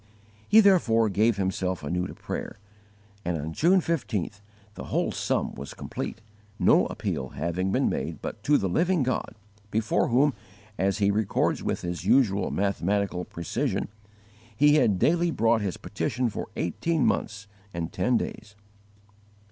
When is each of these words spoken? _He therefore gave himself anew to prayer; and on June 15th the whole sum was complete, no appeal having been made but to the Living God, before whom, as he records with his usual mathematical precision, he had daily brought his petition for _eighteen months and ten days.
_He 0.49 0.61
therefore 0.61 1.09
gave 1.09 1.37
himself 1.37 1.83
anew 1.83 2.07
to 2.07 2.15
prayer; 2.15 2.57
and 3.23 3.37
on 3.37 3.53
June 3.53 3.81
15th 3.81 4.41
the 4.73 4.85
whole 4.85 5.11
sum 5.11 5.53
was 5.53 5.75
complete, 5.75 6.21
no 6.57 6.87
appeal 6.87 7.29
having 7.37 7.71
been 7.71 7.87
made 7.87 8.19
but 8.19 8.41
to 8.45 8.57
the 8.57 8.67
Living 8.67 9.03
God, 9.03 9.35
before 9.69 10.07
whom, 10.07 10.33
as 10.75 10.97
he 10.97 11.11
records 11.11 11.61
with 11.61 11.81
his 11.81 12.03
usual 12.03 12.49
mathematical 12.49 13.25
precision, 13.25 13.89
he 14.57 14.73
had 14.77 14.97
daily 14.97 15.29
brought 15.29 15.61
his 15.61 15.77
petition 15.77 16.29
for 16.31 16.47
_eighteen 16.57 17.01
months 17.01 17.45
and 17.71 17.93
ten 17.93 18.17
days. 18.17 18.55